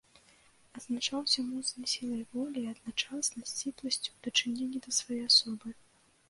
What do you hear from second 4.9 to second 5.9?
свае асобы.